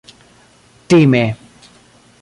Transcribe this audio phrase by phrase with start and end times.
[0.87, 1.37] time